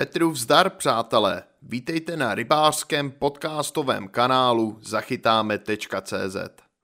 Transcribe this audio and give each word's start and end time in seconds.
Petru 0.00 0.30
vzdar, 0.30 0.70
přátelé. 0.70 1.42
Vítejte 1.62 2.16
na 2.16 2.34
rybářském 2.34 3.10
podcastovém 3.10 4.08
kanálu 4.08 4.78
zachytáme.cz. 4.82 6.36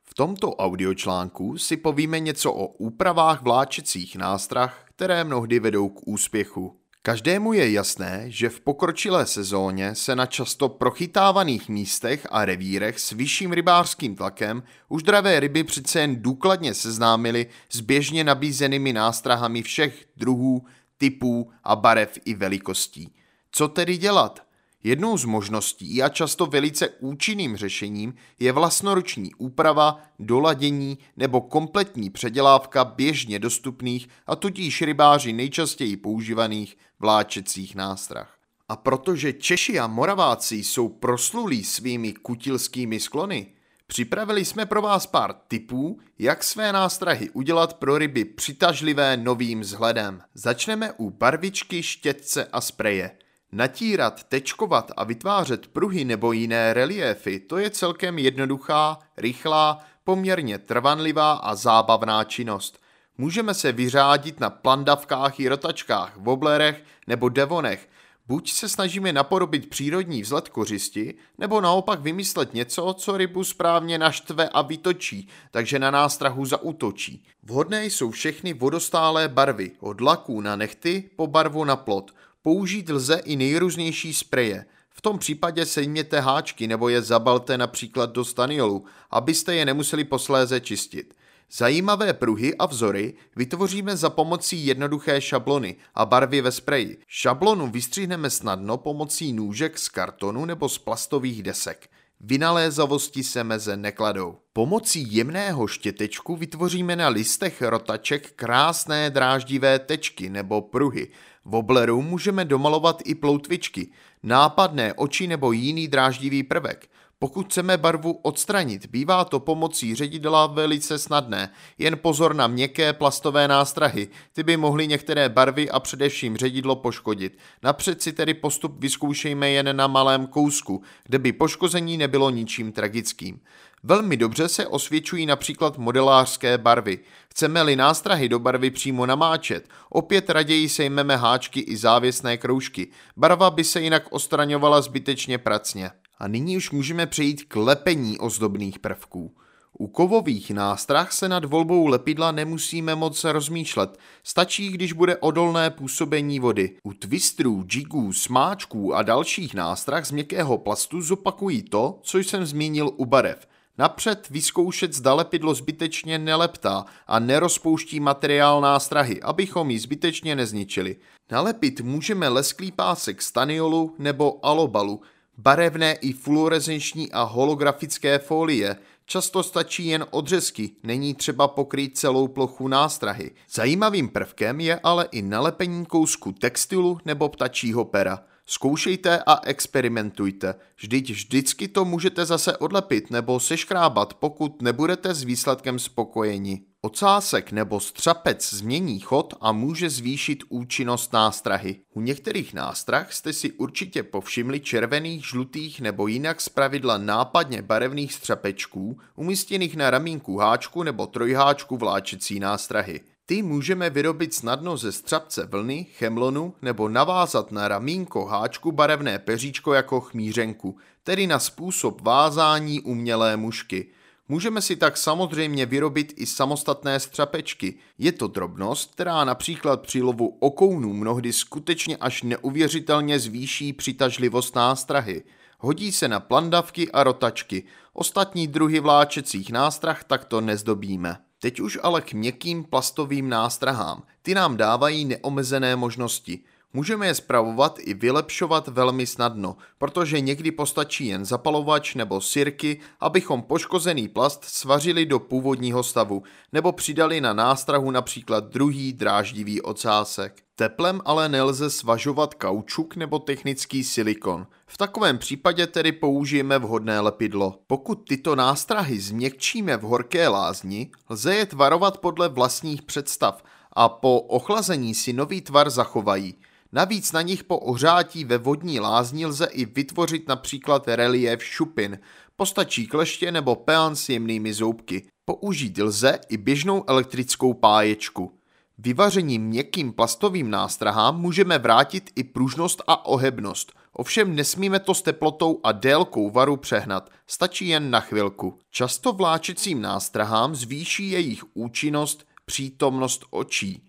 V 0.05 0.15
tomto 0.15 0.55
audiočlánku 0.55 1.59
si 1.59 1.77
povíme 1.77 2.21
něco 2.21 2.53
o 2.53 2.67
úpravách 2.67 3.43
vláčecích 3.43 4.17
nástrah, 4.17 4.85
které 4.85 5.25
mnohdy 5.25 5.61
vedou 5.61 5.89
k 5.89 6.09
úspěchu. 6.09 6.77
Každému 7.03 7.53
je 7.53 7.73
jasné, 7.73 8.25
že 8.27 8.49
v 8.49 8.61
pokročilé 8.61 9.27
sezóně 9.27 9.95
se 9.95 10.17
na 10.17 10.27
často 10.27 10.69
prochytávaných 10.69 11.69
místech 11.69 12.27
a 12.31 12.45
revírech 12.45 13.01
s 13.01 13.11
vyšším 13.11 13.53
rybářským 13.53 14.17
tlakem 14.17 14.63
už 14.89 15.03
dravé 15.03 15.41
ryby 15.41 15.65
přece 15.65 16.01
jen 16.01 16.23
důkladně 16.23 16.75
seznámily 16.75 17.47
s 17.73 17.81
běžně 17.81 18.25
nabízenými 18.25 18.93
nástrahami 18.93 19.63
všech 19.63 20.07
druhů, 20.17 20.67
typů 20.99 21.51
a 21.65 21.77
barev 21.77 22.19
i 22.25 22.35
velikostí. 22.35 23.15
Co 23.51 23.69
tedy 23.69 23.97
dělat? 23.97 24.47
Jednou 24.85 25.19
z 25.19 25.25
možností 25.25 26.03
a 26.03 26.09
často 26.09 26.47
velice 26.47 26.89
účinným 26.89 27.57
řešením 27.57 28.15
je 28.39 28.53
vlastnoruční 28.53 29.35
úprava, 29.35 30.03
doladění 30.19 30.99
nebo 31.17 31.41
kompletní 31.41 32.11
předělávka 32.11 32.85
běžně 32.85 33.39
dostupných 33.39 34.09
a 34.27 34.37
tudíž 34.37 34.83
rybáři 34.83 35.33
nejčastěji 35.33 35.97
používaných 35.97 36.79
vláčecích 37.01 37.75
nástrah. 37.75 38.37
A 38.69 38.77
protože 38.77 39.33
Češi 39.33 39.79
a 39.79 39.87
Moraváci 39.87 40.57
jsou 40.57 40.89
proslulí 40.89 41.65
svými 41.65 42.13
kutilskými 42.13 43.01
sklony, 43.01 43.47
připravili 43.87 44.45
jsme 44.45 44.67
pro 44.67 44.83
vás 44.83 45.07
pár 45.07 45.35
tipů, 45.49 46.01
jak 46.19 46.45
své 46.45 46.73
nástrahy 46.73 47.31
udělat 47.31 47.75
pro 47.75 47.99
ryby 47.99 48.25
přitažlivé 48.25 49.17
novým 49.17 49.61
vzhledem. 49.61 50.23
Začneme 50.35 50.93
u 50.93 51.11
barvičky, 51.11 51.83
štětce 51.83 52.45
a 52.45 52.61
spreje– 52.61 53.11
Natírat, 53.53 54.25
tečkovat 54.25 54.93
a 54.97 55.05
vytvářet 55.05 55.67
pruhy 55.67 56.05
nebo 56.05 56.33
jiné 56.33 56.75
reliéfy, 56.75 57.41
to 57.41 57.59
je 57.59 57.71
celkem 57.71 58.19
jednoduchá, 58.19 58.99
rychlá, 59.17 59.85
poměrně 60.05 60.59
trvanlivá 60.59 61.33
a 61.33 61.55
zábavná 61.55 62.25
činnost. 62.25 62.79
Můžeme 63.19 63.55
se 63.55 63.73
vyřádit 63.73 64.41
na 64.41 64.51
plandavkách 64.51 65.41
i 65.41 65.49
rotačkách, 65.49 66.17
woblerech 66.17 66.83
nebo 67.07 67.29
devonech. 67.29 67.89
Buď 68.29 68.53
se 68.53 68.69
snažíme 68.69 69.13
napodobit 69.13 69.71
přírodní 69.71 70.23
vzhled 70.23 70.49
kořisti, 70.49 71.15
nebo 71.39 71.61
naopak 71.61 72.01
vymyslet 72.01 72.55
něco, 72.55 72.95
co 72.99 73.17
rybu 73.17 73.45
správně 73.45 73.99
naštve 73.99 74.49
a 74.49 74.63
vytočí, 74.63 75.29
takže 75.51 75.79
na 75.79 75.91
nástrahu 75.91 76.45
zautočí. 76.45 77.25
Vhodné 77.43 77.87
jsou 77.87 78.11
všechny 78.11 78.53
vodostálé 78.53 79.29
barvy, 79.29 79.71
od 79.81 80.01
laků 80.01 80.41
na 80.41 80.57
nechty 80.57 81.11
po 81.17 81.27
barvu 81.27 81.65
na 81.65 81.77
plot– 81.77 82.15
Použít 82.47 82.89
lze 82.89 83.21
i 83.25 83.37
nejrůznější 83.37 84.15
spreje. 84.15 84.67
V 84.91 85.01
tom 85.01 85.19
případě 85.19 85.67
sejměte 85.67 86.21
háčky 86.21 86.67
nebo 86.67 86.89
je 86.89 87.03
zabalte 87.03 87.59
například 87.59 88.11
do 88.11 88.25
staniolu, 88.25 88.85
abyste 89.11 89.55
je 89.55 89.65
nemuseli 89.65 90.05
posléze 90.05 90.61
čistit. 90.61 91.15
Zajímavé 91.53 92.13
pruhy 92.13 92.55
a 92.55 92.67
vzory 92.67 93.15
vytvoříme 93.37 93.97
za 93.97 94.11
pomocí 94.11 94.67
jednoduché 94.67 95.21
šablony 95.21 95.77
a 95.95 96.07
barvy 96.07 96.41
ve 96.41 96.53
spreji. 96.53 96.99
Šablonu 97.07 97.71
vystřihneme 97.71 98.31
snadno 98.31 98.77
pomocí 98.77 99.33
nůžek 99.33 99.79
z 99.79 99.89
kartonu 99.89 100.45
nebo 100.45 100.69
z 100.69 100.79
plastových 100.79 101.43
desek. 101.43 101.89
Vynalézavosti 102.21 103.25
se 103.25 103.45
meze 103.45 103.77
nekladou. 103.77 104.37
Pomocí 104.53 105.15
jemného 105.15 105.67
štětečku 105.67 106.37
vytvoříme 106.37 106.97
na 106.97 107.09
listech 107.09 107.63
rotaček 107.63 108.33
krásné 108.33 109.11
dráždivé 109.11 109.79
tečky 109.79 110.31
nebo 110.31 110.63
pruhy. 110.63 111.09
V 111.45 111.55
obleru 111.55 112.03
můžeme 112.03 112.45
domalovat 112.45 113.03
i 113.05 113.15
ploutvičky, 113.15 113.89
nápadné 114.23 114.95
oči 114.95 115.27
nebo 115.27 115.53
jiný 115.53 115.89
dráždivý 115.89 116.43
prvek. 116.43 116.89
Pokud 117.19 117.47
chceme 117.47 117.77
barvu 117.77 118.13
odstranit, 118.13 118.87
bývá 118.87 119.25
to 119.25 119.41
pomocí 119.41 119.95
ředidla 119.95 120.47
velice 120.47 120.99
snadné. 120.99 121.51
Jen 121.79 121.99
pozor 121.99 122.35
na 122.35 122.47
měkké 122.47 122.93
plastové 122.93 123.49
nástrahy, 123.49 124.09
ty 124.33 124.43
by 124.43 124.57
mohly 124.57 124.89
některé 124.89 125.29
barvy 125.29 125.71
a 125.71 125.81
především 125.81 126.37
ředidlo 126.37 126.77
poškodit. 126.77 127.39
Napřed 127.63 128.03
si 128.03 128.13
tedy 128.13 128.35
postup 128.35 128.81
vyzkoušejme 128.81 129.51
jen 129.51 129.77
na 129.77 129.87
malém 129.87 130.27
kousku, 130.27 130.83
kde 131.05 131.19
by 131.19 131.33
poškození 131.33 131.97
nebylo 131.97 132.31
ničím 132.31 132.73
tragickým. 132.73 133.41
Velmi 133.83 134.17
dobře 134.17 134.49
se 134.49 134.67
osvědčují 134.67 135.27
například 135.27 135.79
modelářské 135.79 136.59
barvy. 136.59 136.99
Chceme-li 137.31 137.77
nástrahy 137.77 138.29
do 138.29 138.39
barvy 138.39 138.71
přímo 138.71 139.07
namáčet, 139.07 139.69
opět 139.91 140.31
raději 140.31 140.69
sejmeme 140.69 141.17
háčky 141.17 141.61
i 141.61 141.77
závěsné 141.77 142.37
kroužky. 142.37 142.89
Barva 143.17 143.51
by 143.51 143.65
se 143.65 143.81
jinak 143.81 144.03
ostraňovala 144.11 144.81
zbytečně 144.81 145.39
pracně. 145.39 145.91
A 146.19 146.29
nyní 146.29 146.57
už 146.57 146.71
můžeme 146.71 147.07
přejít 147.07 147.45
k 147.45 147.57
lepení 147.57 148.19
ozdobných 148.19 148.79
prvků. 148.79 149.35
U 149.79 149.87
kovových 149.87 150.51
nástrah 150.51 151.13
se 151.13 151.29
nad 151.29 151.45
volbou 151.45 151.87
lepidla 151.87 152.33
nemusíme 152.33 152.95
moc 152.95 153.25
rozmýšlet, 153.25 153.99
stačí, 154.23 154.69
když 154.69 154.93
bude 154.93 155.17
odolné 155.17 155.71
působení 155.71 156.41
vody. 156.41 156.77
U 156.83 156.93
twistrů, 156.93 157.65
jigů, 157.73 158.13
smáčků 158.13 158.95
a 158.95 159.03
dalších 159.03 159.55
nástrah 159.55 160.05
z 160.05 160.11
měkkého 160.11 160.59
plastu 160.59 161.03
zopakují 161.03 161.63
to, 161.63 161.99
co 162.03 162.19
jsem 162.19 162.47
zmínil 162.47 162.91
u 162.97 163.05
barev. 163.05 163.47
Napřed 163.79 164.29
vyzkoušet, 164.31 164.93
zda 164.93 165.15
lepidlo 165.15 165.55
zbytečně 165.55 166.19
neleptá 166.19 166.85
a 167.07 167.19
nerozpouští 167.19 168.01
materiál 168.01 168.61
nástrahy, 168.61 169.23
abychom 169.23 169.71
ji 169.71 169.79
zbytečně 169.79 170.37
nezničili. 170.37 170.97
Nalepit 171.31 171.81
můžeme 171.81 172.29
lesklý 172.29 172.73
pásek 172.73 173.23
staniolu 173.23 173.95
nebo 173.99 174.47
alobalu, 174.47 175.01
barevné 175.39 175.95
i 175.95 176.13
fluorescenční 176.13 177.13
a 177.13 177.23
holografické 177.23 178.19
folie. 178.19 178.77
Často 179.07 179.43
stačí 179.43 179.87
jen 179.87 180.07
odřezky, 180.11 180.71
není 180.83 181.15
třeba 181.15 181.49
pokrýt 181.49 181.99
celou 181.99 182.29
plochu 182.29 182.69
nástrahy. 182.69 183.31
Zajímavým 183.51 184.09
prvkem 184.09 184.61
je 184.61 184.81
ale 184.83 185.09
i 185.13 185.23
nalepení 185.23 185.87
kousku 185.87 186.33
textilu 186.33 186.99
nebo 187.05 187.29
ptačího 187.29 187.85
pera. 187.85 188.23
Zkoušejte 188.47 189.23
a 189.27 189.41
experimentujte. 189.45 190.55
Vždyť 190.77 191.11
vždycky 191.11 191.69
to 191.69 191.85
můžete 191.85 192.27
zase 192.27 192.57
odlepit 192.57 193.11
nebo 193.11 193.41
seškrábat, 193.41 194.15
pokud 194.15 194.63
nebudete 194.63 195.15
s 195.15 195.23
výsledkem 195.23 195.79
spokojeni. 195.79 196.61
Ocásek 196.87 197.53
nebo 197.53 197.81
střapec 197.81 198.55
změní 198.55 199.01
chod 199.01 199.35
a 199.41 199.53
může 199.53 199.91
zvýšit 199.91 200.45
účinnost 200.49 201.13
nástrahy. 201.13 201.77
U 201.95 202.01
některých 202.01 202.55
nástrah 202.55 203.13
jste 203.13 203.33
si 203.33 203.53
určitě 203.53 204.03
povšimli 204.03 204.61
červených, 204.61 205.27
žlutých 205.27 205.81
nebo 205.81 206.07
jinak 206.07 206.41
zpravidla 206.41 206.99
nápadně 206.99 207.63
barevných 207.63 208.13
střapečků 208.13 208.99
umístěných 209.17 209.77
na 209.77 209.91
ramínku 209.91 210.37
háčku 210.37 210.83
nebo 210.83 211.07
trojháčku 211.07 211.77
vláčecí 211.77 212.41
nástrahy. 212.41 213.01
Ty 213.27 213.43
můžeme 213.43 213.91
vyrobit 213.91 214.35
snadno 214.35 214.77
ze 214.77 214.93
střapce 214.93 215.47
vlny, 215.47 215.87
chemlonu 215.99 216.55
nebo 216.63 216.89
navázat 216.89 217.53
na 217.53 217.69
ramínko 217.69 218.27
háčku 218.27 218.73
barevné 218.73 219.19
peříčko 219.19 219.75
jako 219.75 220.01
chmířenku, 220.01 220.77
tedy 221.05 221.27
na 221.27 221.39
způsob 221.39 222.01
vázání 222.01 222.81
umělé 222.81 223.37
mušky. 223.37 223.87
Můžeme 224.29 224.63
si 224.63 224.77
tak 224.77 224.97
samozřejmě 224.97 225.67
vyrobit 225.67 226.13
i 226.17 226.27
samostatné 226.27 227.01
střapečky. 227.01 227.75
Je 227.99 228.13
to 228.13 228.27
drobnost, 228.27 228.95
která 228.95 229.25
například 229.25 229.83
při 229.83 230.03
lovu 230.03 230.37
okounů 230.41 230.93
mnohdy 230.93 231.33
skutečně 231.33 231.97
až 231.97 232.23
neuvěřitelně 232.23 233.19
zvýší 233.19 233.73
přitažlivost 233.73 234.55
nástrahy. 234.55 235.23
Hodí 235.59 235.93
se 235.93 236.09
na 236.09 236.21
plandavky 236.21 236.93
a 236.93 237.05
rotačky. 237.05 237.65
Ostatní 237.93 238.47
druhy 238.47 238.81
vláčecích 238.81 239.53
nástrah 239.53 240.05
takto 240.05 240.41
nezdobíme. 240.41 241.17
Teď 241.41 241.61
už 241.61 241.79
ale 241.83 242.01
k 242.01 242.13
měkkým 242.13 242.65
plastovým 242.65 243.29
nástrahám. 243.29 244.03
Ty 244.23 244.35
nám 244.35 244.57
dávají 244.57 245.05
neomezené 245.05 245.77
možnosti. 245.77 246.41
Můžeme 246.77 247.07
je 247.07 247.15
spravovat 247.15 247.79
i 247.81 247.95
vylepšovat 247.95 248.69
velmi 248.69 249.07
snadno, 249.07 249.57
protože 249.79 250.21
někdy 250.21 250.51
postačí 250.51 251.07
jen 251.07 251.25
zapalovač 251.25 251.95
nebo 251.95 252.21
sirky, 252.21 252.81
abychom 253.01 253.43
poškozený 253.43 254.09
plast 254.09 254.45
svařili 254.45 255.07
do 255.07 255.19
původního 255.19 255.83
stavu, 255.83 256.23
nebo 256.53 256.73
přidali 256.73 257.21
na 257.21 257.33
nástrahu 257.33 257.91
například 257.91 258.45
druhý 258.45 258.93
dráždivý 258.93 259.63
ocásek. 259.63 260.43
Teplem 260.57 261.01
ale 261.05 261.29
nelze 261.29 261.71
svažovat 261.71 262.35
kaučuk 262.35 262.97
nebo 262.97 263.19
technický 263.19 263.85
silikon. 263.85 264.47
V 264.67 264.77
takovém 264.77 265.19
případě 265.19 265.67
tedy 265.67 265.93
použijeme 265.93 266.59
vhodné 266.59 267.01
lepidlo. 267.01 267.59
Pokud 267.67 268.09
tyto 268.09 268.37
nástrahy 268.37 269.01
změkčíme 269.01 269.77
v 269.77 269.83
horké 269.83 270.29
lázni, 270.29 270.91
lze 271.11 271.35
je 271.35 271.47
tvarovat 271.47 271.99
podle 271.99 272.29
vlastních 272.29 272.83
představ 272.83 273.43
a 273.73 273.89
po 273.89 274.21
ochlazení 274.21 274.95
si 274.95 275.13
nový 275.13 275.41
tvar 275.41 275.71
zachovají. 275.71 276.35
Navíc 276.73 277.13
na 277.13 277.23
nich 277.23 277.45
po 277.45 277.59
ohřátí 277.59 278.25
ve 278.25 278.39
vodní 278.39 278.81
lázni 278.81 279.27
lze 279.27 279.47
i 279.47 279.65
vytvořit 279.65 280.29
například 280.29 280.89
relief 280.89 281.45
šupin, 281.45 281.99
postačí 282.37 282.87
kleště 282.87 283.33
nebo 283.33 283.55
peán 283.55 283.97
s 283.97 284.09
jemnými 284.09 284.55
zoubky. 284.55 285.07
Použít 285.25 285.79
lze 285.79 286.19
i 286.29 286.37
běžnou 286.37 286.85
elektrickou 286.87 287.55
páječku. 287.55 288.39
Vyvařením 288.79 289.43
měkkým 289.43 289.93
plastovým 289.93 290.51
nástrahám 290.51 291.21
můžeme 291.21 291.59
vrátit 291.59 292.11
i 292.17 292.25
pružnost 292.25 292.83
a 292.87 293.07
ohebnost. 293.07 293.73
Ovšem 293.93 294.35
nesmíme 294.35 294.81
to 294.81 294.95
s 294.95 295.03
teplotou 295.03 295.61
a 295.65 295.73
délkou 295.73 296.31
varu 296.31 296.57
přehnat, 296.57 297.11
stačí 297.27 297.69
jen 297.69 297.91
na 297.91 298.01
chvilku. 298.01 298.59
Často 298.71 299.13
vláčecím 299.13 299.81
nástrahám 299.81 300.55
zvýší 300.55 301.11
jejich 301.11 301.45
účinnost 301.55 302.27
přítomnost 302.45 303.25
očí. 303.31 303.86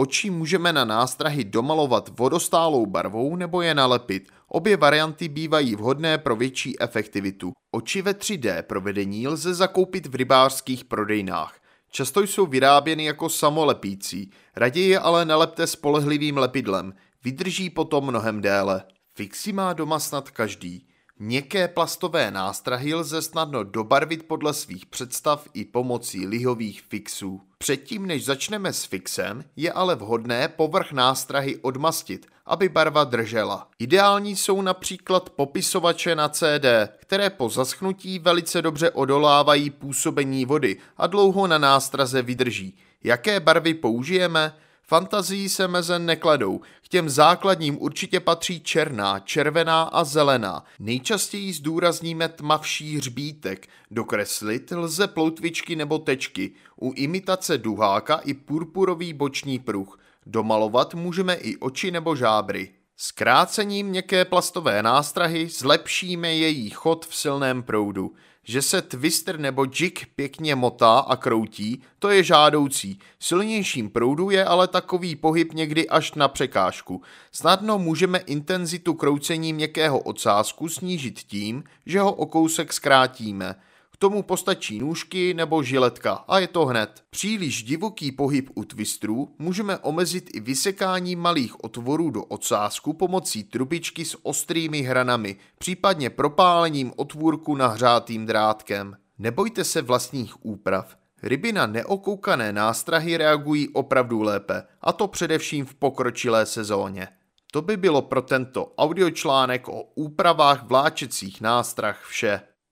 Oči 0.00 0.30
můžeme 0.30 0.72
na 0.72 0.84
nástrahy 0.84 1.44
domalovat 1.44 2.18
vodostálou 2.18 2.86
barvou 2.86 3.36
nebo 3.36 3.62
je 3.62 3.74
nalepit. 3.74 4.28
Obě 4.48 4.76
varianty 4.76 5.28
bývají 5.28 5.74
vhodné 5.74 6.18
pro 6.18 6.36
větší 6.36 6.80
efektivitu. 6.80 7.52
Oči 7.70 8.02
ve 8.02 8.12
3D 8.12 8.62
provedení 8.62 9.28
lze 9.28 9.54
zakoupit 9.54 10.06
v 10.06 10.14
rybářských 10.14 10.84
prodejnách. 10.84 11.60
Často 11.90 12.20
jsou 12.20 12.46
vyráběny 12.46 13.04
jako 13.04 13.28
samolepící, 13.28 14.30
raději 14.56 14.88
je 14.88 14.98
ale 14.98 15.24
nalepte 15.24 15.66
spolehlivým 15.66 16.38
lepidlem, 16.38 16.94
vydrží 17.24 17.70
potom 17.70 18.04
mnohem 18.04 18.40
déle. 18.40 18.82
Fixy 19.14 19.52
má 19.52 19.72
doma 19.72 19.98
snad 19.98 20.30
každý. 20.30 20.87
Měkké 21.20 21.68
plastové 21.68 22.30
nástrahy 22.30 22.94
lze 22.94 23.22
snadno 23.22 23.64
dobarvit 23.64 24.22
podle 24.22 24.54
svých 24.54 24.86
představ 24.86 25.48
i 25.54 25.64
pomocí 25.64 26.26
lihových 26.26 26.82
fixů. 26.82 27.40
Předtím, 27.58 28.06
než 28.06 28.24
začneme 28.24 28.72
s 28.72 28.84
fixem, 28.84 29.44
je 29.56 29.72
ale 29.72 29.94
vhodné 29.94 30.48
povrch 30.48 30.92
nástrahy 30.92 31.56
odmastit, 31.56 32.26
aby 32.46 32.68
barva 32.68 33.04
držela. 33.04 33.68
Ideální 33.78 34.36
jsou 34.36 34.62
například 34.62 35.30
popisovače 35.30 36.14
na 36.14 36.28
CD, 36.28 36.66
které 36.96 37.30
po 37.30 37.48
zaschnutí 37.48 38.18
velice 38.18 38.62
dobře 38.62 38.90
odolávají 38.90 39.70
působení 39.70 40.44
vody 40.44 40.76
a 40.96 41.06
dlouho 41.06 41.46
na 41.46 41.58
nástraze 41.58 42.22
vydrží. 42.22 42.76
Jaké 43.04 43.40
barvy 43.40 43.74
použijeme? 43.74 44.52
Fantazii 44.90 45.48
se 45.48 45.68
meze 45.68 45.98
nekladou. 45.98 46.60
K 46.82 46.88
těm 46.88 47.08
základním 47.08 47.82
určitě 47.82 48.20
patří 48.20 48.60
černá, 48.60 49.18
červená 49.18 49.82
a 49.82 50.04
zelená. 50.04 50.64
Nejčastěji 50.78 51.52
zdůrazníme 51.52 52.28
tmavší 52.28 52.96
hřbítek. 52.96 53.68
Dokreslit 53.90 54.70
lze 54.70 55.06
ploutvičky 55.06 55.76
nebo 55.76 55.98
tečky. 55.98 56.50
U 56.80 56.92
imitace 56.92 57.58
duháka 57.58 58.16
i 58.16 58.34
purpurový 58.34 59.12
boční 59.12 59.58
pruh. 59.58 59.98
Domalovat 60.26 60.94
můžeme 60.94 61.34
i 61.34 61.56
oči 61.56 61.90
nebo 61.90 62.16
žábry. 62.16 62.70
Zkrácením 62.96 63.86
měkké 63.86 64.24
plastové 64.24 64.82
nástrahy 64.82 65.48
zlepšíme 65.48 66.34
její 66.34 66.70
chod 66.70 67.06
v 67.06 67.16
silném 67.16 67.62
proudu. 67.62 68.14
Že 68.48 68.62
se 68.62 68.82
twister 68.82 69.40
nebo 69.40 69.66
jig 69.80 70.06
pěkně 70.16 70.54
motá 70.54 70.98
a 70.98 71.16
kroutí, 71.16 71.82
to 71.98 72.10
je 72.10 72.22
žádoucí. 72.22 72.98
Silnějším 73.20 73.90
proudu 73.90 74.30
je 74.30 74.44
ale 74.44 74.68
takový 74.68 75.16
pohyb 75.16 75.52
někdy 75.52 75.88
až 75.88 76.14
na 76.14 76.28
překážku. 76.28 77.02
Snadno 77.32 77.78
můžeme 77.78 78.18
intenzitu 78.18 78.94
kroucení 78.94 79.52
měkkého 79.52 79.98
ocásku 79.98 80.68
snížit 80.68 81.18
tím, 81.18 81.64
že 81.86 82.00
ho 82.00 82.12
o 82.12 82.26
kousek 82.26 82.72
zkrátíme 82.72 83.54
tomu 83.98 84.22
postačí 84.22 84.78
nůžky 84.78 85.34
nebo 85.34 85.62
žiletka 85.62 86.12
a 86.12 86.38
je 86.38 86.48
to 86.48 86.66
hned. 86.66 87.02
Příliš 87.10 87.62
divoký 87.62 88.12
pohyb 88.12 88.50
u 88.54 88.64
twistrů 88.64 89.34
můžeme 89.38 89.78
omezit 89.78 90.30
i 90.34 90.40
vysekání 90.40 91.16
malých 91.16 91.64
otvorů 91.64 92.10
do 92.10 92.24
ocásku 92.24 92.92
pomocí 92.92 93.44
trubičky 93.44 94.04
s 94.04 94.26
ostrými 94.26 94.82
hranami, 94.82 95.36
případně 95.58 96.10
propálením 96.10 96.92
otvůrku 96.96 97.56
nahřátým 97.56 98.26
drátkem. 98.26 98.96
Nebojte 99.18 99.64
se 99.64 99.82
vlastních 99.82 100.46
úprav. 100.46 100.96
Ryby 101.22 101.52
na 101.52 101.66
neokoukané 101.66 102.52
nástrahy 102.52 103.16
reagují 103.16 103.68
opravdu 103.68 104.22
lépe, 104.22 104.62
a 104.80 104.92
to 104.92 105.08
především 105.08 105.66
v 105.66 105.74
pokročilé 105.74 106.46
sezóně. 106.46 107.08
To 107.52 107.62
by 107.62 107.76
bylo 107.76 108.02
pro 108.02 108.22
tento 108.22 108.74
audiočlánek 108.78 109.68
o 109.68 109.82
úpravách 109.94 110.62
vláčecích 110.62 111.40
nástrah 111.40 112.04
vše. 112.08 112.40